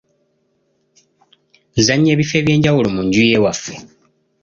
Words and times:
Nzannya 1.79 2.11
ebifo 2.11 2.35
eby'enjawulo 2.37 2.87
mu 2.95 3.01
nju 3.05 3.21
y’ewaffe. 3.29 3.73